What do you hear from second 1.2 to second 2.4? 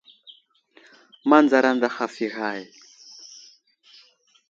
Manzar aday haf i